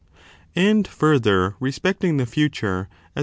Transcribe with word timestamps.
^ 0.15 0.19
And, 0.55 0.87
further, 0.87 1.55
respecting 1.59 2.17
the 2.17 2.23
fiiture, 2.25 2.87
as 2.89 2.89
also 2.89 3.17
lo. 3.17 3.19